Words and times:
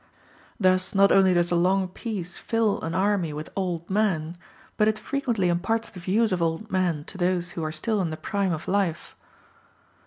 Thus 0.59 0.95
not 0.95 1.11
only 1.11 1.31
does 1.31 1.51
a 1.51 1.55
long 1.55 1.87
peace 1.87 2.35
fill 2.35 2.81
an 2.81 2.95
army 2.95 3.33
with 3.33 3.51
old 3.55 3.87
men, 3.87 4.35
but 4.75 4.87
it 4.87 4.95
is 4.97 5.05
frequently 5.05 5.47
imparts 5.47 5.91
the 5.91 5.99
views 5.99 6.31
of 6.31 6.41
old 6.41 6.71
men 6.71 7.03
to 7.03 7.19
those 7.19 7.51
who 7.51 7.63
are 7.63 7.71
still 7.71 8.01
in 8.01 8.09
the 8.09 8.17
prime 8.17 8.51
of 8.51 8.67
life. 8.67 9.15